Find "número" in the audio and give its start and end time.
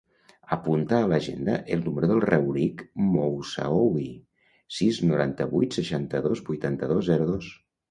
1.87-2.09